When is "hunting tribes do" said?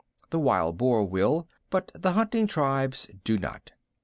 2.13-3.37